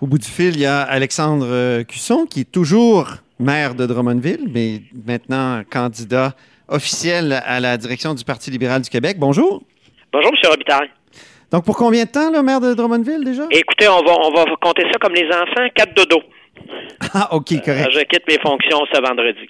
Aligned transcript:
Au 0.00 0.06
bout 0.06 0.16
du 0.16 0.28
fil, 0.28 0.54
il 0.54 0.60
y 0.60 0.66
a 0.66 0.80
Alexandre 0.80 1.46
euh, 1.46 1.84
Cusson, 1.84 2.24
qui 2.24 2.40
est 2.40 2.50
toujours 2.50 3.06
maire 3.38 3.74
de 3.74 3.84
Drummondville, 3.84 4.48
mais 4.50 4.80
maintenant 5.06 5.62
candidat 5.70 6.32
officiel 6.68 7.42
à 7.44 7.60
la 7.60 7.76
direction 7.76 8.14
du 8.14 8.24
Parti 8.24 8.50
libéral 8.50 8.80
du 8.80 8.88
Québec. 8.88 9.18
Bonjour. 9.18 9.62
Bonjour, 10.10 10.30
M. 10.30 10.50
Robitaille. 10.50 10.90
Donc, 11.52 11.66
pour 11.66 11.76
combien 11.76 12.04
de 12.04 12.10
temps, 12.10 12.30
le 12.32 12.42
maire 12.42 12.60
de 12.62 12.72
Drummondville, 12.72 13.24
déjà? 13.24 13.42
Écoutez, 13.50 13.88
on 13.88 14.02
va, 14.02 14.12
on 14.24 14.32
va 14.32 14.44
compter 14.62 14.84
ça 14.90 14.98
comme 14.98 15.12
les 15.12 15.26
enfants, 15.26 15.68
quatre 15.74 15.94
dodo. 15.94 16.22
Ah, 17.12 17.34
OK, 17.34 17.48
correct. 17.62 17.88
Euh, 17.88 17.98
je 17.98 18.04
quitte 18.04 18.26
mes 18.26 18.38
fonctions 18.40 18.80
ce 18.90 19.00
vendredi. 19.02 19.48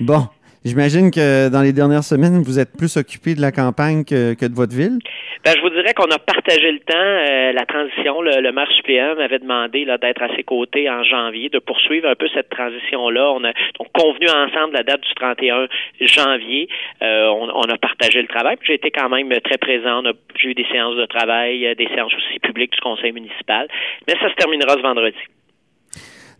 Bon. 0.00 0.26
J'imagine 0.62 1.10
que 1.10 1.48
dans 1.48 1.62
les 1.62 1.72
dernières 1.72 2.04
semaines, 2.04 2.42
vous 2.42 2.58
êtes 2.58 2.76
plus 2.76 2.98
occupé 2.98 3.34
de 3.34 3.40
la 3.40 3.50
campagne 3.50 4.04
que, 4.04 4.36
de 4.36 4.54
votre 4.54 4.76
ville? 4.76 4.98
Ben, 5.42 5.54
je 5.56 5.60
vous 5.62 5.70
dirais 5.70 5.94
qu'on 5.94 6.10
a 6.12 6.18
partagé 6.18 6.70
le 6.70 6.80
temps, 6.80 6.92
euh, 6.94 7.52
la 7.52 7.64
transition. 7.64 8.20
Le, 8.20 8.52
maire 8.52 8.70
suppléant 8.76 9.14
m'avait 9.16 9.38
demandé 9.38 9.86
d'être 9.86 10.22
à 10.22 10.28
ses 10.36 10.42
côtés 10.42 10.90
en 10.90 11.02
janvier, 11.02 11.48
de 11.48 11.60
poursuivre 11.60 12.10
un 12.10 12.14
peu 12.14 12.28
cette 12.34 12.50
transition-là. 12.50 13.32
On 13.32 13.42
a 13.44 13.54
donc 13.78 13.88
convenu 13.94 14.26
ensemble 14.28 14.74
la 14.74 14.82
date 14.82 15.00
du 15.00 15.14
31 15.14 15.66
janvier. 16.02 16.68
Euh, 17.00 17.28
on, 17.28 17.62
a 17.62 17.78
partagé 17.78 18.20
le 18.20 18.28
travail. 18.28 18.58
J'ai 18.62 18.74
été 18.74 18.90
quand 18.90 19.08
même 19.08 19.30
très 19.40 19.56
présent. 19.56 20.02
J'ai 20.36 20.50
eu 20.50 20.54
des 20.54 20.66
séances 20.70 20.96
de 20.96 21.06
travail, 21.06 21.68
euh, 21.68 21.74
des 21.74 21.88
séances 21.88 22.12
aussi 22.12 22.38
publiques 22.38 22.72
du 22.72 22.80
conseil 22.80 23.12
municipal. 23.12 23.66
Mais 24.06 24.14
ça 24.20 24.28
se 24.28 24.34
terminera 24.34 24.74
ce 24.74 24.82
vendredi. 24.82 25.16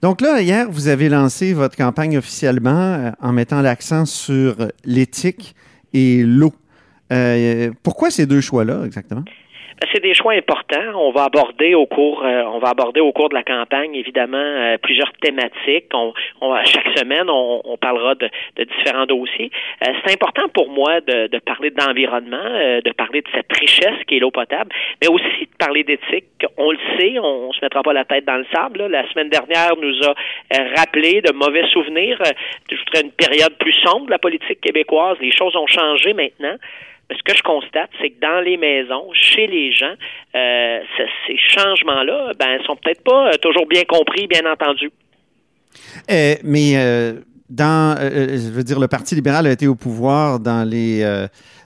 Donc 0.03 0.23
là, 0.23 0.41
hier, 0.41 0.71
vous 0.71 0.89
avez 0.89 1.11
lancé 1.11 1.53
votre 1.53 1.77
campagne 1.77 2.17
officiellement 2.17 2.71
euh, 2.71 3.11
en 3.21 3.33
mettant 3.33 3.61
l'accent 3.61 4.07
sur 4.07 4.57
l'éthique 4.85 5.55
et 5.93 6.23
l'eau. 6.23 6.55
Euh, 7.13 7.71
pourquoi 7.83 8.11
ces 8.11 8.25
deux 8.25 8.41
choix-là 8.41 8.85
exactement? 8.87 9.25
C'est 9.93 10.03
des 10.03 10.13
choix 10.13 10.35
importants. 10.35 10.93
On 10.95 11.11
va 11.11 11.25
aborder 11.25 11.75
au 11.75 11.87
cours, 11.87 12.23
euh, 12.23 12.43
on 12.45 12.59
va 12.59 12.69
aborder 12.69 13.01
au 13.01 13.13
cours 13.13 13.31
de 13.31 13.35
la 13.35 13.43
campagne 13.43 13.95
évidemment 13.95 14.37
euh, 14.37 14.77
plusieurs 14.77 15.11
thématiques. 15.23 15.87
On, 15.95 16.13
chaque 16.65 16.99
semaine, 16.99 17.31
on, 17.31 17.63
on 17.65 17.77
parlera 17.79 18.15
de, 18.15 18.29
de, 18.57 18.65
différents 18.65 19.07
dossiers. 19.07 19.51
Euh, 19.87 19.93
c'est 20.05 20.13
important 20.13 20.49
pour 20.53 20.69
moi 20.69 21.01
de, 21.01 21.29
de 21.29 21.39
parler 21.39 21.71
d'environnement, 21.71 22.37
de 22.85 22.93
parler 22.93 23.23
de 23.23 23.29
cette 23.35 23.51
richesse 23.59 24.05
qui 24.07 24.17
est 24.17 24.21
l'eau 24.21 24.31
potable, 24.31 24.71
mais 25.01 25.09
aussi 25.09 25.47
de 25.47 25.57
parler 25.59 25.83
d'éthique. 25.83 26.27
On 26.59 26.71
le 26.73 26.79
sait, 26.99 27.19
on, 27.19 27.49
on 27.49 27.53
se 27.53 27.61
mettra 27.63 27.83
pas 27.83 27.95
la 27.95 28.05
tête 28.05 28.27
dans 28.27 28.37
le 28.37 28.47
sable. 28.55 28.87
La 28.87 29.09
semaine 29.11 29.31
dernière 29.31 29.77
nous 29.81 29.97
a 30.05 30.15
rappelé 30.77 31.23
de 31.23 31.33
mauvais 31.33 31.67
souvenirs. 31.69 32.19
je 32.71 32.77
voudrais 32.77 33.03
une 33.03 33.13
période 33.13 33.57
plus 33.59 33.75
sombre 33.85 34.07
de 34.07 34.11
la 34.11 34.19
politique 34.19 34.61
québécoise. 34.61 35.17
Les 35.21 35.33
choses 35.33 35.57
ont 35.57 35.67
changé 35.67 36.13
maintenant 36.13 36.57
ce 37.17 37.23
que 37.25 37.37
je 37.37 37.43
constate, 37.43 37.91
c'est 38.01 38.11
que 38.11 38.21
dans 38.21 38.41
les 38.41 38.57
maisons, 38.57 39.09
chez 39.13 39.47
les 39.47 39.73
gens, 39.73 39.95
euh, 40.35 40.81
ces 41.27 41.37
changements-là, 41.37 42.33
ben, 42.39 42.63
sont 42.65 42.77
peut-être 42.77 43.03
pas 43.03 43.29
euh, 43.29 43.37
toujours 43.43 43.67
bien 43.67 43.85
compris, 43.85 44.27
bien 44.27 44.51
entendus. 44.51 44.93
Euh, 46.11 46.35
mais 46.45 46.75
dans, 47.49 47.97
je 47.99 48.53
veux 48.53 48.63
dire, 48.63 48.79
le 48.81 48.89
Parti 48.89 49.15
libéral 49.15 49.47
a 49.47 49.53
été 49.53 49.67
au 49.67 49.75
pouvoir 49.75 50.41
dans 50.41 50.69
les 50.69 51.05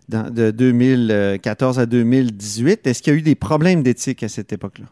de 0.08 0.50
2014 0.50 1.78
à 1.78 1.86
2018. 1.86 2.86
Est-ce 2.86 3.02
qu'il 3.02 3.12
y 3.12 3.16
a 3.16 3.18
eu 3.18 3.22
des 3.22 3.34
problèmes 3.34 3.82
d'éthique 3.82 4.22
à 4.22 4.28
cette 4.28 4.52
époque-là? 4.52 4.84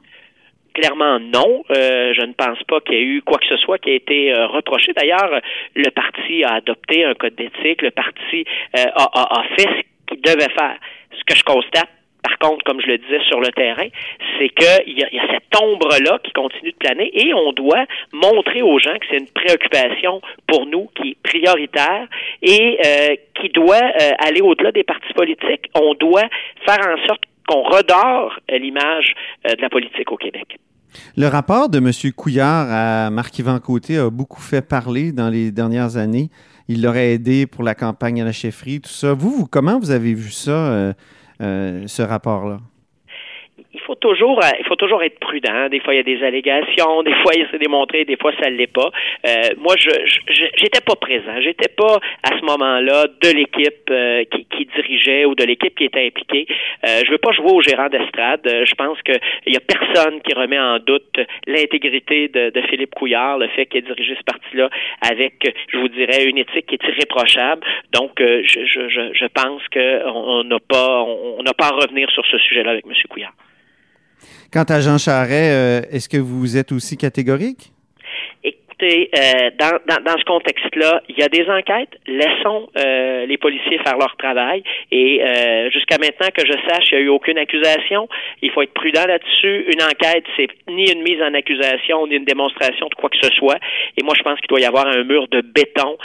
Clairement 0.75 1.19
non. 1.21 1.63
je 1.69 2.27
ne 2.27 2.33
pense 2.33 2.63
pas 2.67 2.81
qu'il 2.81 2.95
y 2.95 2.99
ait 2.99 3.05
eu 3.05 3.23
quoi 3.23 3.39
que 3.39 3.47
ce 3.47 3.59
soit 3.59 3.77
qui 3.79 3.91
a 3.91 3.95
été 3.95 4.33
reproché. 4.33 4.93
D'ailleurs, 4.95 5.43
le 5.75 5.91
parti 5.91 6.45
a 6.45 6.55
adopté 6.55 7.05
un 7.05 7.13
code 7.13 7.35
d'éthique. 7.35 7.83
Le 7.83 7.91
parti 7.91 8.47
a, 8.73 8.89
a, 8.95 9.41
a, 9.41 9.45
fait 9.59 9.85
devait 10.21 10.53
faire. 10.53 10.79
Ce 11.13 11.25
que 11.25 11.37
je 11.37 11.45
constate, 11.45 11.89
par 12.23 12.39
contre, 12.39 12.65
comme 12.65 12.81
je 12.81 12.87
le 12.87 12.99
disais 12.99 13.21
sur 13.29 13.41
le 13.41 13.51
terrain, 13.51 13.89
c'est 14.39 14.49
qu'il 14.49 14.99
y, 14.99 15.03
a, 15.03 15.27
cette 15.33 15.61
ombre-là 15.61 16.19
qui 16.23 16.33
continue 16.33 16.71
de 16.71 16.77
planer 16.77 17.11
et 17.15 17.35
on 17.35 17.53
doit 17.53 17.85
montrer 18.13 18.63
aux 18.63 18.79
gens 18.79 18.95
que 18.95 19.07
c'est 19.11 19.19
une 19.19 19.29
préoccupation 19.29 20.21
pour 20.47 20.67
nous 20.67 20.89
qui 20.95 21.11
est 21.11 21.17
prioritaire 21.23 22.07
et 22.43 22.79
euh, 22.85 23.17
qui 23.41 23.49
doit 23.49 23.77
euh, 23.77 24.11
aller 24.25 24.41
au-delà 24.41 24.71
des 24.73 24.85
partis 24.85 25.13
politiques. 25.15 25.69
On 25.75 25.95
doit 25.95 26.29
faire 26.65 26.87
en 26.87 27.07
sorte 27.07 27.23
qu'on 27.49 27.63
redore 27.63 28.39
l'image 28.49 29.15
euh, 29.47 29.55
de 29.55 29.61
la 29.61 29.69
politique 29.69 30.11
au 30.13 30.17
Québec. 30.17 30.59
Le 31.17 31.27
rapport 31.27 31.69
de 31.69 31.79
M. 31.79 31.91
Couillard 32.15 32.69
à 32.71 33.11
Marc-Yvan 33.11 33.59
Côté 33.61 33.97
a 33.97 34.11
beaucoup 34.11 34.41
fait 34.41 34.67
parler 34.67 35.13
dans 35.13 35.29
les 35.29 35.51
dernières 35.51 35.97
années 35.97 36.29
il 36.73 36.83
l'aurait 36.83 37.13
aidé 37.13 37.47
pour 37.47 37.63
la 37.63 37.75
campagne 37.75 38.23
à 38.23 38.25
la 38.25 38.33
chefferie, 38.33 38.81
tout 38.81 38.91
ça. 38.91 39.13
Vous, 39.13 39.47
comment 39.47 39.79
vous 39.79 39.91
avez 39.91 40.15
vu 40.15 40.31
ça, 40.31 40.51
euh, 40.51 40.93
euh, 41.43 41.85
ce 41.87 42.03
rapport-là? 42.03 42.61
Faut 43.93 44.01
toujours 44.01 44.43
euh, 44.43 44.49
il 44.59 44.65
faut 44.67 44.77
toujours 44.77 45.03
être 45.03 45.19
prudent. 45.19 45.69
Des 45.69 45.81
fois 45.81 45.95
il 45.95 45.99
y 45.99 46.01
a 46.01 46.03
des 46.03 46.23
allégations, 46.23 47.03
des 47.03 47.15
fois 47.23 47.33
il 47.37 47.47
s'est 47.51 47.59
démontré, 47.59 48.05
des 48.05 48.17
fois 48.17 48.33
ça 48.41 48.51
ne 48.51 48.57
l'est 48.57 48.73
pas. 48.73 48.91
Euh, 49.27 49.51
moi 49.59 49.75
je 49.79 49.91
j'étais 50.57 50.81
pas 50.81 50.97
présent, 50.97 51.41
j'étais 51.41 51.69
pas 51.69 51.99
à 52.23 52.39
ce 52.39 52.45
moment-là 52.45 53.07
de 53.07 53.29
l'équipe 53.37 53.91
euh, 53.91 54.25
qui, 54.25 54.47
qui, 54.47 54.67
dirigeait 54.75 55.25
ou 55.25 55.35
de 55.35 55.45
l'équipe 55.45 55.75
qui 55.77 55.85
était 55.85 56.07
impliquée. 56.07 56.47
Euh, 56.87 57.03
je 57.05 57.11
veux 57.11 57.19
pas 57.19 57.33
jouer 57.33 57.53
au 57.53 57.61
gérant 57.61 57.89
d'estrade. 57.89 58.41
Je 58.45 58.75
pense 58.75 59.01
que 59.03 59.13
il 59.47 59.53
y 59.53 59.57
a 59.57 59.61
personne 59.61 60.21
qui 60.23 60.35
remet 60.35 60.59
en 60.59 60.79
doute 60.79 61.19
l'intégrité 61.47 62.29
de, 62.29 62.51
de, 62.51 62.63
Philippe 62.63 62.95
Couillard, 62.95 63.39
le 63.39 63.49
fait 63.49 63.67
qu'il 63.67 63.79
ait 63.79 63.83
dirigé 63.83 64.17
ce 64.17 64.25
parti-là 64.25 64.71
avec, 65.03 65.35
je 65.69 65.79
vous 65.79 65.89
dirais, 65.89 66.25
une 66.25 66.39
éthique 66.39 66.67
qui 66.67 66.77
est 66.77 66.89
irréprochable. 66.89 67.63
Donc 67.93 68.13
je, 68.19 68.65
je, 68.65 69.11
je 69.13 69.27
pense 69.27 69.63
qu'on 69.69 70.45
n'a 70.45 70.59
pas 70.61 71.03
on 71.03 71.43
n'a 71.43 71.55
pas 71.55 71.67
à 71.67 71.77
revenir 71.85 72.11
sur 72.11 72.25
ce 72.27 72.39
sujet-là 72.39 72.71
avec 72.71 72.87
M. 72.87 72.93
Couillard. 73.09 73.33
Quant 74.53 74.65
à 74.69 74.81
Jean 74.81 74.99
Charret, 74.99 75.51
euh, 75.51 75.81
est-ce 75.91 76.09
que 76.09 76.19
vous 76.19 76.57
êtes 76.57 76.73
aussi 76.73 76.97
catégorique? 76.97 77.73
Écoutez, 78.45 79.11
euh, 79.17 79.51
dans, 79.59 79.79
dans, 80.05 80.19
ce 80.19 80.25
contexte-là, 80.25 81.03
il 81.09 81.17
y 81.17 81.23
a 81.23 81.29
des 81.29 81.49
enquêtes. 81.49 81.97
Laissons 82.07 82.69
euh, 82.77 83.27
les 83.27 83.39
policiers 83.39 83.79
faire 83.79 83.97
leur 83.97 84.15
travail. 84.17 84.63
Et 84.91 85.21
jusqu'à 85.73 85.99
maintenant, 85.99 86.29
que 86.35 86.45
je 86.45 86.53
sache, 86.69 86.91
il 86.91 86.99
n'y 86.99 87.03
a 87.03 87.05
eu 87.05 87.09
aucune 87.09 87.39
accusation. 87.39 88.09
Il 88.43 88.51
faut 88.51 88.63
être 88.63 88.75
prudent 88.75 89.07
là-dessus. 89.07 89.65
Une 89.73 89.83
enquête, 89.83 90.25
c'est 90.37 90.49
ni 90.69 90.91
une 90.91 91.03
mise 91.03 91.23
en 91.23 91.33
accusation, 91.35 92.07
ni 92.07 92.17
une 92.17 92.25
démonstration 92.25 92.89
de 92.89 92.95
quoi 92.95 93.09
que 93.09 93.19
ce 93.23 93.31
soit. 93.37 93.59
Et 93.97 94.03
moi, 94.03 94.15
je 94.17 94.23
pense 94.23 94.39
qu'il 94.41 94.49
doit 94.49 94.61
y 94.61 94.65
avoir 94.65 94.87
un 94.87 95.05
mur 95.05 95.29
de 95.29 95.41
béton 95.41 95.97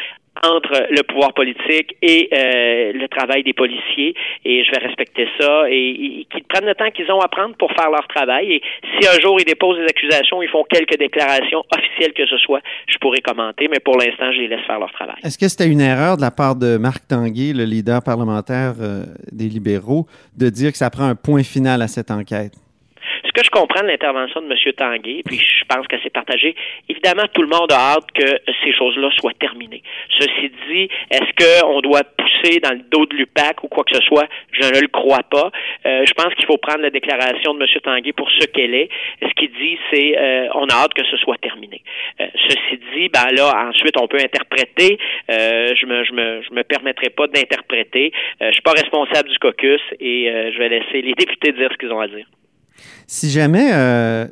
entre 0.44 0.88
le 0.90 1.03
pouvoir 1.03 1.34
politique 1.34 1.96
et 2.02 2.30
euh, 2.34 2.94
le 2.94 3.08
travail 3.08 3.44
des 3.44 3.53
policiers 3.53 4.16
et 4.46 4.64
je 4.64 4.72
vais 4.72 4.86
respecter 4.86 5.28
ça 5.40 5.70
et, 5.70 6.25
qu'ils 6.31 6.44
prennent 6.44 6.66
le 6.66 6.75
temps 6.75 6.90
qu'ils 6.92 7.12
ont 7.12 7.20
à 7.20 7.28
prendre 7.28 7.56
pour 7.56 7.72
faire 7.72 7.90
leur 7.90 8.08
travail 8.08 8.53
et 8.53 8.62
si 9.00 9.08
un 9.08 9.20
jour 9.20 9.38
ils 9.40 9.46
déposent 9.46 9.78
des 9.78 9.86
accusations, 9.86 10.42
ils 10.42 10.50
font 10.50 10.64
quelques 10.70 10.98
déclarations 10.98 11.64
officielles 11.74 12.14
que 12.14 12.25
ce 12.25 12.38
soit, 12.38 12.62
je 12.88 12.98
pourrais 12.98 13.22
commenter, 13.22 13.68
mais 13.68 13.80
pour 13.80 13.98
l'instant, 13.98 14.31
je 14.31 14.40
les 14.40 14.48
laisse 14.48 14.66
faire 14.66 14.80
leur 14.80 14.92
travail. 14.92 15.16
Est-ce 15.24 15.38
que 15.38 15.48
c'était 15.48 15.68
une 15.68 15.81
erreur 15.81 16.18
de 16.18 16.22
la 16.22 16.31
part 16.31 16.56
de 16.56 16.78
Marc 16.78 17.08
Tanguay, 17.08 17.54
le 17.54 17.64
leader 17.64 18.02
parlementaire 18.04 18.74
euh, 18.81 19.04
des 19.31 19.50
libéraux, 19.50 20.08
de 20.38 20.50
dire 20.50 20.72
que 20.72 20.78
ça 20.78 20.90
prend 20.90 21.06
un 21.06 21.16
point 21.16 21.44
final 21.44 21.81
à 21.81 21.88
cette 21.88 22.12
enquête? 22.12 22.54
Que 23.38 23.44
je 23.44 23.52
comprends 23.52 23.84
l'intervention 23.84 24.42
de 24.42 24.48
M. 24.52 24.74
Tanguay, 24.74 25.22
puis 25.24 25.38
je 25.38 25.64
pense 25.66 25.86
que 25.86 25.96
c'est 26.02 26.09
partagé, 26.09 26.56
évidemment, 26.90 27.28
tout 27.31 27.44
le 27.44 27.48
monde 27.48 27.72
a 27.72 27.94
hâte 27.94 28.12
que 28.12 28.25
ces 28.64 28.74
choses-là 28.74 29.12
soient 29.16 29.38
terminées. 29.40 29.84
Ceci 30.09 30.50
dit, 30.68 30.90
est-ce 31.12 31.62
qu'on 31.62 31.81
doit 31.81 32.02
pousser 32.03 32.59
dans 32.59 32.72
le 32.72 32.81
dos 32.90 33.06
de 33.06 33.16
l'UPAC 33.16 33.64
ou 33.64 33.68
quoi 33.68 33.84
que 33.84 33.96
ce 33.96 34.02
soit? 34.06 34.28
Je 34.52 34.64
ne 34.64 34.81
le 34.81 34.88
crois 34.88 35.22
pas. 35.30 35.52
Euh, 35.86 36.03
je 36.08 36.14
pense 36.14 36.34
qu'il 36.34 36.48
faut 36.48 36.58
prendre 36.58 36.81
la 36.81 36.90
déclaration 36.90 37.53
de 37.53 37.62
M. 37.62 37.68
Tanguay 37.84 38.12
pour 38.12 38.28
ce 38.31 38.48
qu'elle 38.48 38.74
est. 38.74 38.90
Ce 39.22 39.31
qu'il 39.36 39.52
dit, 39.52 39.78
c'est 39.92 40.18
euh, 40.18 40.48
on 40.56 40.66
a 40.69 40.74
hâte 40.74 40.96
que 40.96 41.06
ce 41.06 41.18
soit 41.18 41.38
terminé. 41.38 41.84
Euh, 42.19 42.25
ceci 42.50 42.80
dit, 42.96 43.09
ben 43.09 43.28
là, 43.36 43.69
ensuite, 43.69 44.02
on 44.02 44.08
peut 44.08 44.18
interpréter. 44.18 44.98
je 45.30 45.86
me, 45.86 46.04
je 46.06 46.14
me, 46.14 46.42
je 46.42 46.56
me 46.56 46.64
permettrai 46.64 47.12
pas 47.12 47.28
d'interpréter. 47.28 48.12
je 48.42 48.52
suis 48.52 48.64
pas 48.64 48.72
responsable 48.72 49.30
du 49.30 49.38
caucus 49.38 49.81
et 50.00 50.25
je 50.25 50.58
vais 50.58 50.69
laisser 50.69 51.04
les 51.04 51.14
députés 51.14 51.52
dire 51.52 51.69
ce 51.72 51.78
qu'ils 51.78 51.92
ont 51.92 52.00
à 52.00 52.08
dire. 52.08 52.25
Si 53.10 53.30
jamais, 53.30 53.70
euh, 53.72 54.28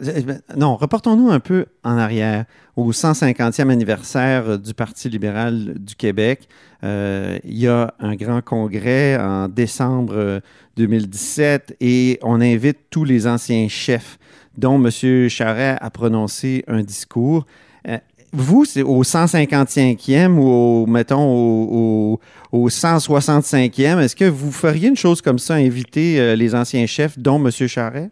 non, 0.58 0.76
reportons-nous 0.76 1.30
un 1.30 1.40
peu 1.40 1.66
en 1.84 1.98
arrière 1.98 2.44
au 2.76 2.92
150e 2.92 3.70
anniversaire 3.70 4.60
du 4.60 4.74
Parti 4.74 5.08
libéral 5.08 5.76
du 5.80 5.96
Québec. 5.96 6.50
Euh, 6.84 7.40
il 7.46 7.58
y 7.58 7.68
a 7.68 7.94
un 8.00 8.16
grand 8.16 8.42
congrès 8.42 9.18
en 9.18 9.48
décembre 9.48 10.42
2017 10.76 11.78
et 11.80 12.20
on 12.22 12.42
invite 12.42 12.78
tous 12.90 13.06
les 13.06 13.28
anciens 13.28 13.70
chefs, 13.70 14.20
dont 14.58 14.76
M. 14.76 15.30
Charret 15.30 15.78
a 15.80 15.90
prononcé 15.90 16.66
un 16.68 16.84
discours. 16.84 17.46
Euh, 17.88 17.98
vous, 18.34 18.66
c'est 18.66 18.84
au 18.84 19.04
155e 19.04 20.34
ou 20.34 20.48
au, 20.50 20.86
mettons, 20.86 21.34
au, 21.34 22.20
au, 22.52 22.70
165e, 22.70 24.02
est-ce 24.02 24.18
que 24.18 24.26
vous 24.26 24.52
feriez 24.52 24.90
une 24.90 24.98
chose 24.98 25.22
comme 25.22 25.40
ça, 25.40 25.54
inviter 25.54 26.36
les 26.36 26.54
anciens 26.54 26.86
chefs, 26.86 27.18
dont 27.18 27.38
M. 27.38 27.50
Charret? 27.70 28.10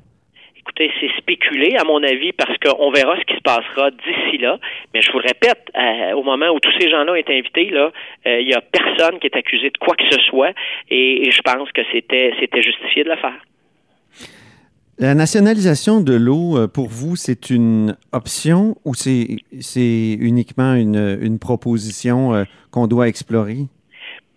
C'est 1.00 1.12
spéculé, 1.18 1.75
à 1.77 1.83
mon 1.83 2.01
avis, 2.03 2.31
parce 2.31 2.57
qu'on 2.57 2.91
verra 2.91 3.15
ce 3.18 3.25
qui 3.25 3.35
se 3.35 3.41
passera 3.41 3.91
d'ici 3.91 4.38
là. 4.38 4.59
Mais 4.94 5.01
je 5.01 5.12
vous 5.12 5.19
le 5.19 5.27
répète, 5.27 5.69
euh, 5.75 6.13
au 6.13 6.24
moment 6.24 6.50
où 6.53 6.59
tous 6.59 6.71
ces 6.80 6.89
gens-là 6.89 7.12
ont 7.12 7.15
été 7.15 7.38
invités, 7.38 7.71
euh, 7.74 7.89
il 8.25 8.47
n'y 8.47 8.53
a 8.53 8.62
personne 8.62 9.19
qui 9.19 9.27
est 9.27 9.35
accusé 9.35 9.69
de 9.69 9.77
quoi 9.77 9.95
que 9.95 10.03
ce 10.09 10.19
soit, 10.21 10.53
et, 10.89 11.30
je 11.31 11.41
pense 11.41 11.71
que 11.71 11.81
c'était 11.91 12.62
justifié 12.62 13.03
de 13.03 13.09
le 13.09 13.15
faire. 13.18 13.39
La 15.00 15.15
nationalisation 15.15 16.01
de 16.01 16.13
l'eau, 16.13 16.57
euh, 16.57 16.68
pour 16.68 16.88
vous, 16.88 17.15
c'est 17.15 17.50
une 17.50 17.95
option 18.12 18.75
ou 18.85 18.94
c'est 18.94 20.18
uniquement 20.19 20.75
une, 20.75 21.18
une 21.21 21.39
proposition 21.39 22.45
qu'on 22.71 22.88
doit 22.88 23.07
explorer? 23.07 23.65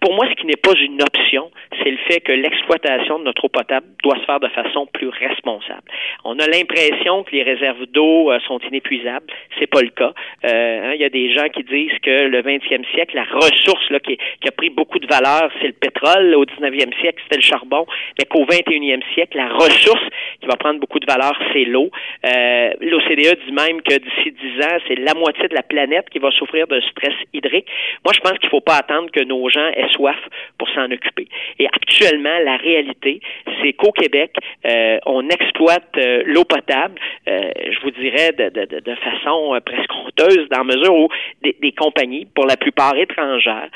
Pour 0.07 0.15
moi, 0.15 0.29
ce 0.31 0.35
qui 0.41 0.47
n'est 0.47 0.55
pas 0.55 0.75
une 0.81 1.03
option, 1.03 1.51
c'est 1.83 1.91
le 1.91 1.97
fait 2.07 2.21
que 2.21 2.31
l'exploitation 2.31 3.19
de 3.19 3.25
notre 3.25 3.45
eau 3.45 3.49
potable 3.49 3.89
doit 4.05 4.15
se 4.15 4.25
faire 4.25 4.39
de 4.39 4.47
façon 4.47 4.87
plus 4.87 5.09
responsable. 5.09 5.83
On 6.23 6.39
a 6.39 6.47
l'impression 6.47 7.25
que 7.25 7.33
les 7.33 7.43
réserves 7.43 7.87
d'eau 7.87 8.31
euh, 8.31 8.39
sont 8.47 8.61
inépuisables. 8.61 9.27
C'est 9.59 9.67
pas 9.67 9.83
le 9.83 9.89
cas. 9.89 10.13
Euh, 10.45 10.91
hein, 10.91 10.93
il 10.95 11.01
y 11.01 11.05
a 11.05 11.09
des 11.09 11.35
gens 11.35 11.49
qui 11.49 11.65
disent 11.65 11.99
que 12.05 12.29
le 12.29 12.41
20e 12.41 12.89
siècle, 12.95 13.17
la 13.17 13.25
ressource 13.25 13.91
là, 13.91 13.99
qui, 13.99 14.17
qui 14.41 14.47
a 14.47 14.53
pris 14.53 14.71
beaucoup 14.71 15.01
de 15.01 15.09
valeur, 15.09 15.51
c'est 15.61 15.67
le 15.67 15.73
pétrole. 15.73 16.37
Au 16.37 16.45
19e 16.45 16.97
siècle, 17.01 17.21
c'était 17.25 17.39
le 17.39 17.43
charbon. 17.43 17.85
Mais 18.17 18.27
qu'au 18.27 18.45
21e 18.45 19.03
siècle, 19.13 19.37
la 19.37 19.49
ressource 19.49 20.07
qui 20.41 20.47
va 20.47 20.55
prendre 20.55 20.79
beaucoup 20.79 21.01
de 21.01 21.07
valeur, 21.07 21.33
c'est 21.53 21.65
l'eau. 21.65 21.91
Euh, 22.25 22.71
L'OCDE 22.81 23.39
dit 23.45 23.53
même 23.53 23.83
que 23.83 23.99
d'ici 23.99 24.31
10 24.31 24.63
ans, 24.67 24.79
c'est 24.87 25.01
la 25.01 25.15
moitié 25.15 25.49
de 25.49 25.55
la 25.57 25.65
planète 25.65 26.09
qui 26.11 26.21
va 26.21 26.31
souffrir 26.31 26.69
de 26.69 26.81
stress 26.93 27.15
hydrique. 27.33 27.67
Moi, 28.05 28.13
je 28.15 28.21
pense 28.21 28.39
qu'il 28.39 28.47
ne 28.47 28.51
faut 28.51 28.61
pas 28.61 28.77
attendre 28.77 29.11
que 29.11 29.25
nos 29.25 29.49
gens 29.49 29.67
aient 29.75 29.96
pour 30.59 30.69
s'en 30.71 30.91
occuper. 30.91 31.29
Et 31.59 31.67
actuellement, 31.67 32.39
la 32.45 32.57
réalité, 32.57 33.21
c'est 33.63 33.73
qu'au 33.73 33.93
Québec, 33.93 34.35
euh, 34.67 34.99
on 35.07 35.29
exploite 35.29 35.91
euh, 35.99 36.23
l'eau 36.27 36.45
potable, 36.45 37.01
euh, 37.29 37.51
je 37.71 37.81
vous 37.81 37.91
dirais, 37.91 38.33
de, 38.33 38.49
de, 38.51 38.81
de 38.81 38.95
façon 38.97 39.59
presque 39.65 39.93
honteuse, 39.95 40.49
dans 40.51 40.65
mesure 40.65 40.95
où 40.95 41.09
des, 41.43 41.57
des, 41.61 41.73
compagnies, 41.73 42.27
pour 42.35 42.47
la 42.47 42.57
plupart 42.57 42.97
étrangères, 42.97 43.69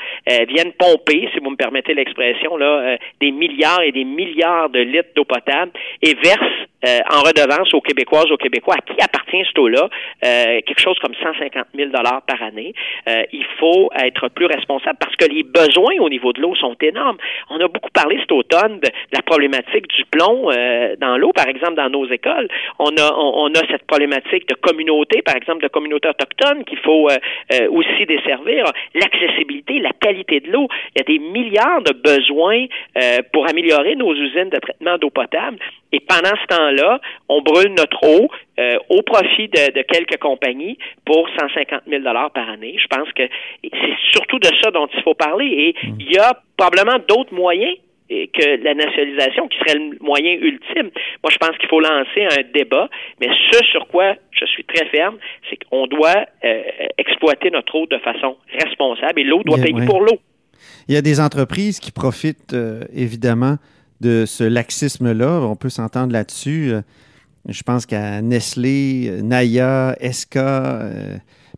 viennent 0.47 0.73
pomper, 0.73 1.29
si 1.33 1.39
vous 1.39 1.51
me 1.51 1.55
permettez 1.55 1.93
l'expression, 1.93 2.57
là, 2.57 2.97
des 3.19 3.31
milliards 3.31 3.81
et 3.81 3.91
des 3.91 4.03
milliards 4.03 4.69
de 4.69 4.79
litres 4.79 5.09
d'eau 5.15 5.25
potable 5.25 5.71
et 6.01 6.13
versent 6.15 6.67
en 6.83 7.21
redevance 7.21 7.73
aux 7.73 7.81
Québécoises, 7.81 8.31
aux 8.31 8.37
Québécois, 8.37 8.75
à 8.75 8.81
qui 8.81 8.99
appartient 9.01 9.43
cette 9.45 9.59
eau-là, 9.59 9.89
quelque 10.21 10.79
chose 10.79 10.97
comme 10.99 11.13
150 11.13 11.67
000 11.75 11.89
dollars 11.89 12.21
par 12.27 12.41
année. 12.41 12.73
il 13.07 13.45
faut 13.59 13.89
être 14.03 14.29
plus 14.29 14.45
responsable 14.45 14.97
parce 14.99 15.15
que 15.15 15.25
les 15.25 15.43
besoins 15.43 15.95
au 15.99 16.09
niveau 16.09 16.33
de 16.33 16.41
l'eau 16.41 16.55
sont 16.55 16.75
énormes. 16.81 17.17
On 17.49 17.59
a 17.59 17.67
beaucoup 17.67 17.89
parlé 17.91 18.17
cet 18.19 18.31
automne 18.31 18.79
de 18.79 18.89
la 19.11 19.21
problématique 19.21 19.87
du 19.87 20.05
plomb 20.05 20.49
euh, 20.51 20.95
dans 20.99 21.17
l'eau, 21.17 21.31
par 21.33 21.47
exemple, 21.47 21.75
dans 21.75 21.89
nos 21.89 22.05
écoles. 22.07 22.47
On 22.79 22.89
a, 22.97 23.13
on, 23.15 23.49
a 23.53 23.67
cette 23.69 23.85
problématique 23.85 24.47
de 24.47 24.55
communauté, 24.55 25.21
par 25.21 25.35
exemple, 25.35 25.63
de 25.63 25.67
communautés 25.67 26.09
autochtones 26.09 26.63
qu'il 26.65 26.79
faut 26.79 27.09
euh, 27.09 27.17
euh, 27.53 27.69
aussi 27.69 28.05
desservir. 28.05 28.65
L'accessibilité, 28.95 29.79
la 29.79 29.91
qualité 29.91 30.39
de 30.39 30.51
l'eau. 30.51 30.67
Il 30.95 30.99
y 30.99 31.01
a 31.01 31.05
des 31.05 31.19
milliards 31.19 31.81
de 31.81 31.93
besoins 31.93 32.65
pour 33.33 33.47
améliorer 33.49 33.95
nos 33.95 34.13
usines 34.13 34.49
de 34.49 34.59
traitement 34.59 34.97
d'eau 34.97 35.09
potable. 35.09 35.57
Et 35.91 35.99
pendant 35.99 36.35
ce 36.41 36.47
temps-là, 36.71 36.99
on 37.29 37.41
brûle 37.41 37.73
notre 37.77 38.03
eau 38.03 38.29
au 38.89 39.01
profit 39.01 39.47
de, 39.47 39.73
de, 39.73 39.81
quelques 39.81 40.19
compagnies 40.19 40.77
pour 41.05 41.27
150 41.39 41.81
000 41.87 42.03
dollars 42.03 42.31
par 42.31 42.47
année. 42.49 42.75
Je 42.77 42.87
pense 42.87 43.11
que 43.13 43.23
c'est 43.63 43.97
surtout 44.11 44.37
de 44.37 44.49
ça 44.61 44.69
dont 44.71 44.87
il 44.93 45.01
faut 45.01 45.15
parler. 45.15 45.45
Et 45.45 45.87
mmh. 45.87 45.95
il 45.99 46.11
y 46.11 46.17
a 46.17 46.33
probablement 46.57 46.99
d'autres 47.07 47.33
moyens 47.33 47.75
que 48.11 48.63
la 48.63 48.73
nationalisation 48.73 49.47
qui 49.47 49.57
serait 49.59 49.79
le 49.79 49.97
moyen 50.01 50.33
ultime. 50.33 50.91
Moi, 51.23 51.31
je 51.31 51.37
pense 51.37 51.57
qu'il 51.57 51.69
faut 51.69 51.79
lancer 51.79 52.25
un 52.29 52.43
débat, 52.53 52.89
mais 53.19 53.27
ce 53.51 53.63
sur 53.65 53.87
quoi 53.87 54.15
je 54.31 54.45
suis 54.45 54.65
très 54.65 54.85
ferme, 54.87 55.17
c'est 55.49 55.57
qu'on 55.63 55.87
doit 55.87 56.25
euh, 56.43 56.61
exploiter 56.97 57.49
notre 57.51 57.73
eau 57.75 57.85
de 57.87 57.97
façon 57.99 58.37
responsable 58.51 59.21
et 59.21 59.23
l'eau 59.23 59.43
doit 59.43 59.57
payer 59.57 59.85
pour 59.85 60.01
l'eau. 60.01 60.19
Il 60.87 60.93
y 60.93 60.97
a 60.97 61.01
des 61.01 61.19
entreprises 61.19 61.79
qui 61.79 61.91
profitent 61.91 62.53
euh, 62.53 62.81
évidemment 62.93 63.55
de 64.01 64.25
ce 64.27 64.43
laxisme-là. 64.43 65.39
On 65.41 65.55
peut 65.55 65.69
s'entendre 65.69 66.11
là-dessus. 66.11 66.71
Euh, 66.73 66.81
je 67.47 67.63
pense 67.63 67.85
qu'à 67.85 68.21
Nestlé, 68.21 69.21
Naya, 69.23 69.95
Esca, 69.99 70.89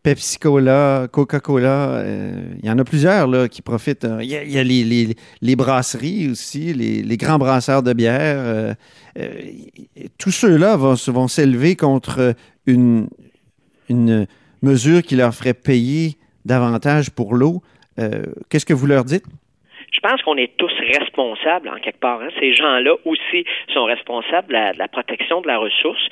Pepsi 0.04 0.36
Cola, 0.38 1.08
Coca-Cola, 1.10 1.88
euh, 1.92 2.54
il 2.62 2.66
y 2.66 2.70
en 2.70 2.78
a 2.78 2.84
plusieurs 2.84 3.48
qui 3.48 3.62
profitent. 3.62 4.06
Il 4.20 4.28
y 4.28 4.58
a, 4.58 4.62
les, 4.62 5.56
brasseries 5.56 6.28
aussi, 6.28 6.74
les, 6.74 7.16
grands 7.16 7.38
brasseurs 7.38 7.82
de 7.82 7.94
bière. 7.94 8.36
Euh, 8.38 8.74
euh, 9.18 9.32
tous 10.18 10.30
ceux-là 10.30 10.76
vont, 10.76 10.94
vont 11.06 11.26
s'élever 11.26 11.74
contre 11.74 12.34
une 12.66 13.08
mesure 14.60 15.02
qui 15.02 15.16
leur 15.16 15.34
ferait 15.34 15.54
payer 15.54 16.18
davantage 16.44 17.10
pour 17.10 17.34
l'eau. 17.34 17.62
Qu'est-ce 18.50 18.66
que 18.66 18.74
vous 18.74 18.86
leur 18.86 19.06
dites? 19.06 19.24
Je 20.04 20.10
pense 20.10 20.22
qu'on 20.22 20.36
est 20.36 20.56
tous 20.56 20.72
responsables 20.80 21.68
en 21.68 21.76
quelque 21.76 22.00
part. 22.00 22.20
Hein. 22.20 22.28
Ces 22.38 22.54
gens-là 22.54 22.94
aussi 23.04 23.44
sont 23.72 23.84
responsables 23.84 24.48
de 24.48 24.78
la, 24.78 24.88
protection 24.88 25.40
de 25.40 25.46
la 25.46 25.58
ressource. 25.58 26.08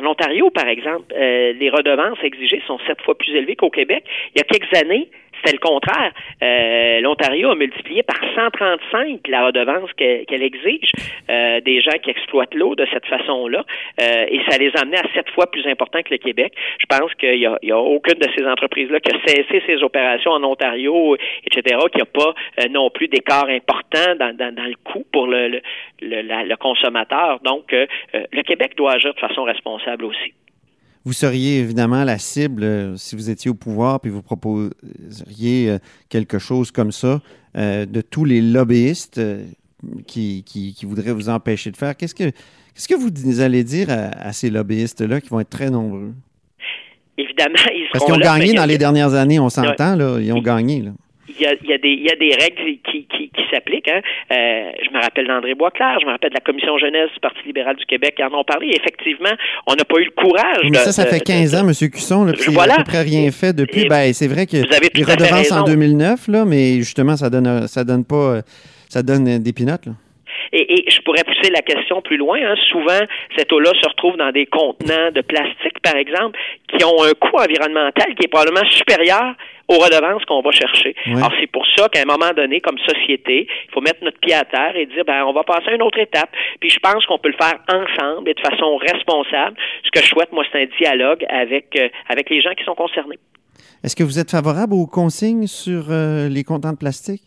En 0.00 0.06
Ontario, 0.06 0.50
par 0.50 0.68
exemple, 0.68 1.14
euh, 1.14 1.52
les 1.52 1.70
redevances 1.70 2.18
exigées 2.22 2.62
sont 2.66 2.78
sept 2.86 3.00
fois 3.02 3.16
plus 3.16 3.34
élevées 3.34 3.56
qu'au 3.56 3.70
Québec. 3.70 4.04
Il 4.34 4.38
y 4.38 4.40
a 4.40 4.44
quelques 4.44 4.74
années, 4.76 5.08
c'était 5.36 5.52
le 5.52 5.58
contraire. 5.58 6.12
Euh, 6.42 7.00
L'Ontario 7.00 7.50
a 7.50 7.54
multiplié 7.54 8.02
par 8.02 8.18
135 8.34 9.26
la 9.28 9.46
redevance 9.46 9.92
qu'elle 9.94 10.42
exige 10.42 10.90
euh, 11.30 11.60
des 11.60 11.80
gens 11.80 11.98
qui 12.02 12.10
exploitent 12.10 12.54
l'eau 12.54 12.74
de 12.74 12.86
cette 12.92 13.06
façon-là, 13.06 13.64
euh, 14.00 14.26
et 14.28 14.40
ça 14.48 14.58
les 14.58 14.70
a 14.76 14.80
amenés 14.80 14.98
à 14.98 15.14
sept 15.14 15.28
fois 15.30 15.50
plus 15.50 15.66
important 15.66 16.02
que 16.02 16.10
le 16.10 16.18
Québec. 16.18 16.52
Je 16.78 16.86
pense 16.86 17.12
qu'il 17.14 17.38
n'y 17.38 17.46
a, 17.46 17.54
a, 17.54 17.78
aucune 17.78 18.18
de 18.18 18.28
ces 18.36 18.46
entreprises-là 18.46 19.00
qui 19.00 19.14
a 19.14 19.18
cessé 19.26 19.62
ses 19.66 19.82
opérations 19.82 20.32
en 20.32 20.42
Ontario, 20.44 21.16
etc., 21.44 21.76
qui 21.92 21.98
n'a 21.98 22.04
pas 22.04 22.34
non 22.70 22.90
plus 22.90 23.08
d'écart 23.08 23.48
important 23.48 24.14
dans, 24.18 24.36
dans, 24.36 24.54
dans, 24.54 24.64
le 24.64 24.76
coût 24.84 25.04
pour 25.12 25.26
le, 25.26 25.48
le, 25.48 25.60
le, 26.00 26.22
le 26.22 26.56
consommateur. 26.56 27.40
Donc, 27.40 27.72
le 27.72 28.42
Québec 28.42 28.72
doit 28.76 28.94
agir 28.94 29.14
de 29.14 29.20
façon 29.20 29.44
responsable 29.44 30.04
aussi 30.04 30.32
vous 31.06 31.12
seriez 31.12 31.60
évidemment 31.60 32.02
la 32.02 32.18
cible 32.18 32.64
euh, 32.64 32.96
si 32.96 33.14
vous 33.14 33.30
étiez 33.30 33.48
au 33.48 33.54
pouvoir 33.54 34.00
puis 34.00 34.10
vous 34.10 34.22
proposeriez 34.22 35.70
euh, 35.70 35.78
quelque 36.08 36.40
chose 36.40 36.72
comme 36.72 36.90
ça 36.90 37.22
euh, 37.56 37.86
de 37.86 38.00
tous 38.00 38.24
les 38.24 38.42
lobbyistes 38.42 39.20
qui, 40.08 40.42
qui, 40.44 40.74
voudraient 40.84 41.12
vous 41.12 41.28
empêcher 41.28 41.70
de 41.70 41.76
faire. 41.76 41.96
Qu'est-ce 41.96 42.14
que, 42.14 42.24
qu'est-ce 42.24 42.88
que 42.88 42.96
vous 42.96 43.40
allez 43.40 43.62
dire 43.62 43.86
à, 43.88 44.32
ces 44.32 44.50
lobbyistes-là 44.50 45.20
qui 45.20 45.28
vont 45.28 45.38
être 45.38 45.50
très 45.50 45.70
nombreux? 45.70 46.12
Évidemment, 47.16 47.54
ils 47.72 47.86
seront 47.86 47.90
Parce 47.92 48.04
qu'ils 48.04 48.14
ont 48.14 48.18
gagné 48.18 48.52
dans 48.52 48.66
les 48.66 48.76
dernières 48.76 49.14
années, 49.14 49.38
on 49.38 49.48
s'entend, 49.48 49.94
là, 49.94 50.18
ils 50.20 50.32
ont 50.32 50.42
gagné. 50.42 50.82
Là 50.82 50.90
il 51.28 51.40
y 51.40 51.46
a, 51.46 51.54
y, 51.62 51.72
a 51.72 51.78
des, 51.78 51.94
y 51.94 52.10
a 52.10 52.16
des 52.16 52.34
règles 52.34 52.78
qui, 52.84 53.06
qui, 53.06 53.28
qui 53.28 53.42
s'appliquent. 53.50 53.88
Hein. 53.88 54.00
Euh, 54.32 54.70
je 54.84 54.90
me 54.90 55.00
rappelle 55.00 55.26
d'André 55.26 55.54
Boisclair, 55.54 55.98
je 56.00 56.06
me 56.06 56.12
rappelle 56.12 56.30
de 56.30 56.34
la 56.34 56.40
Commission 56.40 56.78
jeunesse 56.78 57.10
du 57.12 57.20
Parti 57.20 57.40
libéral 57.46 57.76
du 57.76 57.84
Québec 57.86 58.14
qui 58.16 58.24
en 58.24 58.32
ont 58.32 58.44
parlé. 58.44 58.68
effectivement, 58.68 59.34
on 59.66 59.74
n'a 59.74 59.84
pas 59.84 59.98
eu 59.98 60.04
le 60.04 60.10
courage. 60.22 60.68
Mais 60.70 60.78
ça, 60.78 60.92
ça 60.92 61.06
fait 61.06 61.20
15 61.20 61.54
ans, 61.54 61.68
M. 61.68 61.90
Cusson, 61.90 62.24
là, 62.24 62.32
puis 62.32 62.52
voilà. 62.52 62.74
à 62.74 62.76
peu 62.78 62.84
près 62.84 63.02
rien 63.02 63.30
fait 63.30 63.52
depuis. 63.52 63.86
ben, 63.88 64.12
c'est 64.12 64.28
vrai 64.28 64.46
que 64.46 64.56
les 64.56 65.04
redevances 65.04 65.52
en 65.52 65.64
2009, 65.64 66.28
là, 66.28 66.44
mais 66.44 66.76
justement, 66.76 67.16
ça 67.16 67.30
donne, 67.30 67.66
ça 67.68 67.84
donne 67.84 68.04
pas, 68.04 68.40
ça 68.88 69.02
donne 69.02 69.38
des 69.38 69.52
pinottes. 69.52 69.86
Là. 69.86 69.92
Et, 70.52 70.80
et, 70.80 70.90
je 70.90 71.00
pourrais 71.02 71.24
pousser 71.24 71.50
la 71.50 71.62
question 71.62 72.00
plus 72.02 72.16
loin. 72.16 72.38
Hein. 72.42 72.54
Souvent, 72.70 73.00
cette 73.36 73.52
eau-là 73.52 73.70
se 73.80 73.88
retrouve 73.88 74.16
dans 74.16 74.30
des 74.30 74.46
contenants 74.46 75.10
de 75.12 75.20
plastique, 75.20 75.80
par 75.82 75.96
exemple, 75.96 76.38
qui 76.68 76.84
ont 76.84 77.02
un 77.02 77.12
coût 77.12 77.36
environnemental 77.38 78.14
qui 78.14 78.24
est 78.24 78.28
probablement 78.28 78.68
supérieur 78.70 79.34
aux 79.68 79.78
redevances 79.78 80.24
qu'on 80.26 80.42
va 80.42 80.50
chercher. 80.52 80.94
Alors, 81.06 81.32
c'est 81.40 81.50
pour 81.50 81.66
ça 81.76 81.88
qu'à 81.88 82.00
un 82.00 82.04
moment 82.04 82.32
donné, 82.36 82.60
comme 82.60 82.78
société, 82.78 83.48
il 83.48 83.70
faut 83.72 83.80
mettre 83.80 84.02
notre 84.04 84.18
pied 84.18 84.34
à 84.34 84.44
terre 84.44 84.76
et 84.76 84.86
dire, 84.86 85.04
ben, 85.04 85.24
on 85.24 85.32
va 85.32 85.42
passer 85.42 85.70
à 85.70 85.74
une 85.74 85.82
autre 85.82 85.98
étape. 85.98 86.30
Puis 86.60 86.70
je 86.70 86.78
pense 86.78 87.04
qu'on 87.06 87.18
peut 87.18 87.30
le 87.30 87.36
faire 87.40 87.58
ensemble 87.68 88.28
et 88.30 88.34
de 88.34 88.40
façon 88.40 88.76
responsable. 88.76 89.56
Ce 89.84 89.90
que 89.90 90.00
je 90.00 90.08
souhaite, 90.08 90.32
moi, 90.32 90.44
c'est 90.52 90.62
un 90.62 90.66
dialogue 90.80 91.24
avec, 91.28 91.76
euh, 91.76 91.88
avec 92.08 92.30
les 92.30 92.40
gens 92.40 92.54
qui 92.56 92.64
sont 92.64 92.74
concernés. 92.74 93.18
Est-ce 93.82 93.96
que 93.96 94.04
vous 94.04 94.18
êtes 94.18 94.30
favorable 94.30 94.74
aux 94.74 94.86
consignes 94.86 95.46
sur 95.46 95.90
euh, 95.90 96.28
les 96.28 96.44
contenants 96.44 96.72
de 96.72 96.78
plastique? 96.78 97.22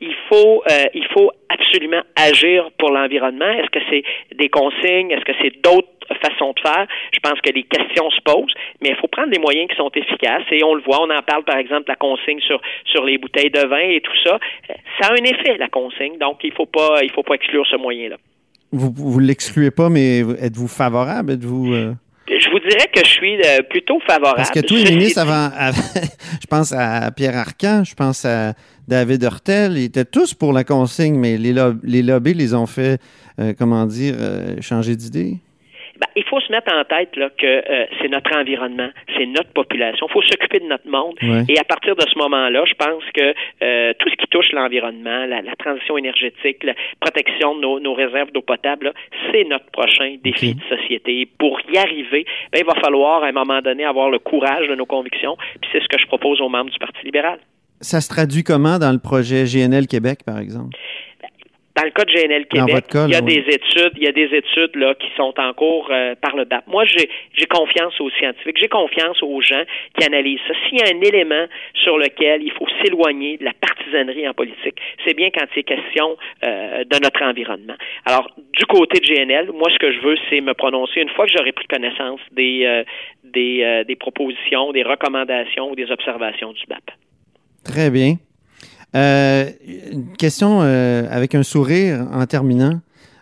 Il 0.00 0.14
faut, 0.28 0.62
euh, 0.70 0.84
il 0.94 1.06
faut 1.12 1.30
absolument 1.74 2.02
agir 2.16 2.70
pour 2.78 2.90
l'environnement? 2.90 3.50
Est-ce 3.50 3.70
que 3.70 3.80
c'est 3.90 4.04
des 4.36 4.48
consignes? 4.48 5.10
Est-ce 5.10 5.24
que 5.24 5.32
c'est 5.42 5.60
d'autres 5.62 5.88
façons 6.22 6.52
de 6.52 6.60
faire? 6.60 6.86
Je 7.12 7.18
pense 7.20 7.40
que 7.40 7.50
les 7.50 7.64
questions 7.64 8.10
se 8.10 8.20
posent, 8.24 8.54
mais 8.80 8.90
il 8.90 8.96
faut 8.96 9.08
prendre 9.08 9.30
des 9.30 9.38
moyens 9.38 9.68
qui 9.68 9.76
sont 9.76 9.90
efficaces 9.94 10.44
et 10.50 10.62
on 10.64 10.74
le 10.74 10.82
voit. 10.82 11.02
On 11.02 11.10
en 11.10 11.22
parle, 11.22 11.44
par 11.44 11.56
exemple, 11.56 11.84
la 11.88 11.96
consigne 11.96 12.40
sur, 12.40 12.60
sur 12.84 13.04
les 13.04 13.18
bouteilles 13.18 13.50
de 13.50 13.66
vin 13.66 13.88
et 13.88 14.00
tout 14.00 14.16
ça. 14.22 14.38
Ça 15.00 15.08
a 15.08 15.12
un 15.12 15.24
effet, 15.24 15.56
la 15.58 15.68
consigne. 15.68 16.18
Donc, 16.18 16.40
il 16.44 16.50
ne 16.50 16.54
faut 16.54 16.68
faut 17.14 17.22
pas 17.22 17.34
exclure 17.34 17.66
ce 17.66 17.76
moyen-là. 17.76 18.16
Vous 18.72 19.20
ne 19.20 19.26
l'excluez 19.26 19.70
pas, 19.70 19.88
mais 19.88 20.20
êtes-vous 20.40 20.66
favorable? 20.66 21.32
Êtes-vous. 21.32 21.74
Euh, 21.74 21.92
je 22.28 22.50
vous 22.50 22.58
dirais 22.58 22.88
que 22.92 23.04
je 23.04 23.10
suis 23.10 23.36
euh, 23.42 23.62
plutôt 23.68 24.00
favorable. 24.00 24.36
Parce 24.36 24.50
que 24.50 24.60
tous 24.60 24.76
les 24.76 24.90
ministres 24.90 25.20
avant, 25.20 25.50
je 26.40 26.46
pense 26.46 26.72
à 26.72 27.10
Pierre 27.10 27.36
Arcan, 27.36 27.84
je 27.84 27.94
pense 27.94 28.24
à 28.24 28.54
David 28.88 29.22
Hurtel, 29.22 29.76
ils 29.76 29.84
étaient 29.84 30.04
tous 30.04 30.34
pour 30.34 30.52
la 30.52 30.64
consigne, 30.64 31.16
mais 31.18 31.36
les, 31.36 31.54
les 31.82 32.02
lobbies 32.02 32.34
les 32.34 32.54
ont 32.54 32.66
fait, 32.66 33.00
euh, 33.40 33.52
comment 33.58 33.86
dire, 33.86 34.14
changer 34.60 34.96
d'idée. 34.96 35.38
Ben, 36.00 36.08
il 36.16 36.24
faut 36.24 36.40
se 36.40 36.50
mettre 36.50 36.72
en 36.72 36.84
tête 36.84 37.14
là, 37.16 37.30
que 37.30 37.46
euh, 37.46 37.86
c'est 38.00 38.08
notre 38.08 38.36
environnement, 38.36 38.88
c'est 39.16 39.26
notre 39.26 39.52
population. 39.52 40.06
Il 40.08 40.12
faut 40.12 40.22
s'occuper 40.22 40.60
de 40.60 40.66
notre 40.66 40.88
monde. 40.88 41.14
Et 41.48 41.58
à 41.58 41.64
partir 41.64 41.94
de 41.94 42.02
ce 42.02 42.18
moment-là, 42.18 42.64
je 42.66 42.74
pense 42.74 43.04
que 43.14 43.34
euh, 43.62 43.92
tout 43.98 44.08
ce 44.08 44.16
qui 44.16 44.26
touche 44.28 44.50
l'environnement, 44.52 45.26
la, 45.26 45.42
transition 45.58 45.96
énergétique, 45.96 46.62
la 46.64 46.74
protection 47.00 47.54
de 47.56 47.60
nos, 47.60 47.80
nos 47.80 47.94
réserves 47.94 48.32
d'eau 48.32 48.42
potable, 48.42 48.92
c'est 49.30 49.44
notre 49.44 49.70
prochain 49.70 50.16
défi 50.22 50.54
de 50.54 50.62
société. 50.76 51.28
Pour 51.38 51.60
y 51.72 51.78
arriver, 51.78 52.26
ben, 52.52 52.60
il 52.60 52.66
va 52.66 52.74
falloir 52.80 53.22
à 53.22 53.28
un 53.28 53.32
moment 53.32 53.60
donné 53.60 53.84
avoir 53.84 54.10
le 54.10 54.18
courage 54.18 54.68
de 54.68 54.74
nos 54.74 54.86
convictions. 54.86 55.36
Puis 55.60 55.70
c'est 55.72 55.82
ce 55.82 55.88
que 55.88 55.98
je 55.98 56.06
propose 56.06 56.40
aux 56.40 56.48
membres 56.48 56.70
du 56.70 56.78
Parti 56.78 57.04
libéral. 57.04 57.38
Ça 57.80 58.00
se 58.00 58.08
traduit 58.08 58.42
comment 58.42 58.78
dans 58.78 58.92
le 58.92 58.98
projet 58.98 59.44
GNL 59.44 59.86
Québec, 59.86 60.20
par 60.24 60.38
exemple? 60.38 60.76
Dans 61.76 61.82
le 61.82 61.90
cas 61.90 62.04
de 62.04 62.12
GNL 62.12 62.46
Québec, 62.46 62.84
il 62.94 63.10
y 63.10 63.16
a 63.16 63.20
des 63.20 63.44
études, 63.48 63.92
il 63.96 64.04
y 64.04 64.06
a 64.06 64.12
des 64.12 64.30
études 64.32 64.76
là 64.76 64.94
qui 64.94 65.08
sont 65.16 65.34
en 65.36 65.52
cours 65.54 65.88
euh, 65.90 66.14
par 66.14 66.36
le 66.36 66.44
BAP. 66.44 66.64
Moi, 66.68 66.84
j'ai 66.84 67.46
confiance 67.46 68.00
aux 68.00 68.10
scientifiques, 68.10 68.58
j'ai 68.60 68.68
confiance 68.68 69.20
aux 69.22 69.40
gens 69.40 69.62
qui 69.98 70.06
analysent 70.06 70.38
ça. 70.46 70.54
S'il 70.68 70.78
y 70.78 70.82
a 70.82 70.94
un 70.94 71.00
élément 71.00 71.46
sur 71.82 71.98
lequel 71.98 72.44
il 72.44 72.52
faut 72.52 72.66
s'éloigner 72.80 73.38
de 73.38 73.44
la 73.44 73.52
partisanerie 73.54 74.28
en 74.28 74.34
politique, 74.34 74.76
c'est 75.04 75.14
bien 75.14 75.30
quand 75.30 75.46
il 75.56 75.58
est 75.58 75.62
question 75.64 76.16
euh, 76.44 76.84
de 76.84 76.98
notre 77.02 77.22
environnement. 77.24 77.74
Alors, 78.06 78.30
du 78.36 78.66
côté 78.66 79.00
de 79.00 79.06
GNL, 79.06 79.50
moi, 79.52 79.68
ce 79.72 79.78
que 79.78 79.92
je 79.92 80.00
veux, 80.00 80.16
c'est 80.30 80.40
me 80.40 80.54
prononcer 80.54 81.00
une 81.00 81.10
fois 81.10 81.26
que 81.26 81.32
j'aurai 81.36 81.50
pris 81.50 81.66
connaissance 81.66 82.20
des 82.30 82.64
euh, 82.66 82.84
des, 83.24 83.82
des 83.88 83.96
propositions, 83.96 84.70
des 84.70 84.84
recommandations 84.84 85.70
ou 85.70 85.74
des 85.74 85.90
observations 85.90 86.52
du 86.52 86.62
BAP. 86.68 86.84
Très 87.64 87.90
bien. 87.90 88.14
Euh, 88.94 89.46
une 89.92 90.16
question 90.16 90.60
euh, 90.62 91.04
avec 91.10 91.34
un 91.34 91.42
sourire 91.42 92.06
en 92.12 92.24
terminant. 92.26 92.80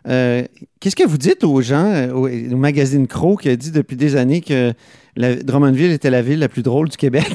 Euh, 0.09 0.43
qu'est-ce 0.81 0.97
que 0.97 1.07
vous 1.07 1.17
dites 1.17 1.45
aux 1.45 1.63
gens, 1.63 2.11
au, 2.11 2.29
magazine 2.57 3.07
Crow 3.07 3.37
qui 3.37 3.49
a 3.49 3.57
dit 3.57 3.71
depuis 3.71 3.97
des 3.97 4.17
années 4.17 4.41
que 4.41 4.73
la, 5.17 5.37
Drummondville 5.37 5.93
était 5.93 6.11
la 6.11 6.23
ville 6.23 6.41
la 6.41 6.49
plus 6.49 6.63
drôle 6.63 6.89
du 6.89 6.97
Québec? 6.97 7.25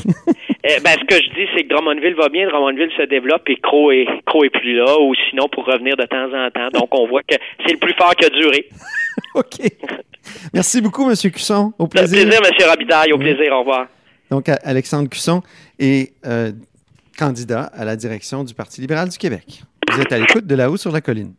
Eh 0.70 0.82
ben, 0.84 0.92
ce 1.00 1.06
que 1.06 1.16
je 1.16 1.30
dis, 1.30 1.48
c'est 1.56 1.64
que 1.64 1.70
Drummondville 1.70 2.16
va 2.16 2.28
bien, 2.28 2.46
Drummondville 2.46 2.92
se 2.98 3.04
développe 3.04 3.48
et 3.48 3.56
Crow 3.56 3.90
est, 3.90 4.06
Crow 4.26 4.44
est 4.44 4.50
plus 4.50 4.76
là, 4.76 5.00
ou 5.00 5.16
sinon 5.30 5.48
pour 5.48 5.66
revenir 5.66 5.96
de 5.96 6.04
temps 6.04 6.26
en 6.26 6.52
temps. 6.52 6.68
Donc, 6.78 6.94
on 6.94 7.08
voit 7.08 7.22
que 7.22 7.36
c'est 7.66 7.72
le 7.72 7.80
plus 7.80 7.94
fort 7.94 8.14
qui 8.16 8.26
a 8.26 8.30
duré. 8.30 8.68
OK. 9.36 9.62
Merci 10.54 10.82
beaucoup, 10.82 11.10
M. 11.10 11.16
Cusson. 11.16 11.72
Au 11.80 11.88
plaisir. 11.88 12.20
Au 12.20 12.28
plaisir, 12.28 12.42
M. 12.44 12.70
Robitaille. 12.70 13.14
Au 13.14 13.18
plaisir. 13.18 13.54
Au 13.54 13.60
revoir. 13.60 13.88
Donc, 14.30 14.50
Alexandre 14.50 15.08
Cusson. 15.08 15.42
Et 15.80 16.10
candidat 17.18 17.64
à 17.64 17.84
la 17.84 17.96
direction 17.96 18.44
du 18.44 18.54
Parti 18.54 18.80
libéral 18.80 19.10
du 19.10 19.18
Québec. 19.18 19.64
Vous 19.92 20.00
êtes 20.00 20.14
à 20.14 20.20
l'écoute 20.20 20.46
de 20.48 20.56
là-haut 20.56 20.78
sur 20.78 20.92
la 20.92 21.02
colline. 21.02 21.34